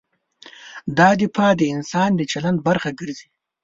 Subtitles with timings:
[0.97, 3.27] دا دفاع د انسان د چلند برخه ګرځي.